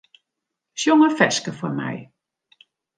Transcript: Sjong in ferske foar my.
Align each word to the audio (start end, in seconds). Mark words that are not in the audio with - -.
Sjong 0.79 1.03
in 1.07 1.15
ferske 1.19 1.51
foar 1.57 1.73
my. 1.81 1.95